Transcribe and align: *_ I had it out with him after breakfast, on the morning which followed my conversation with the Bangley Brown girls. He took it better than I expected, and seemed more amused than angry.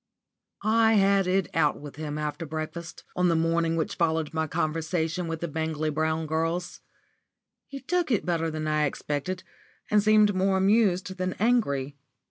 *_ 0.01 0.03
I 0.67 0.93
had 0.93 1.27
it 1.27 1.47
out 1.53 1.79
with 1.79 1.97
him 1.97 2.17
after 2.17 2.43
breakfast, 2.43 3.03
on 3.15 3.27
the 3.29 3.35
morning 3.35 3.75
which 3.75 3.93
followed 3.93 4.33
my 4.33 4.47
conversation 4.47 5.27
with 5.27 5.41
the 5.41 5.47
Bangley 5.47 5.91
Brown 5.91 6.25
girls. 6.25 6.79
He 7.67 7.81
took 7.81 8.09
it 8.09 8.25
better 8.25 8.49
than 8.49 8.65
I 8.67 8.85
expected, 8.85 9.43
and 9.91 10.01
seemed 10.01 10.33
more 10.33 10.57
amused 10.57 11.17
than 11.19 11.33
angry. 11.33 11.99